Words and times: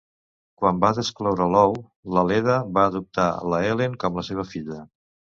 Quan 0.61 0.77
va 0.83 0.89
descloure 0.99 1.45
l'ou, 1.55 1.75
la 2.15 2.23
Leda 2.29 2.55
va 2.77 2.85
adoptar 2.91 3.25
la 3.53 3.59
Helen 3.67 3.99
com 4.05 4.17
la 4.21 4.23
seva 4.31 4.47
filla. 4.55 4.79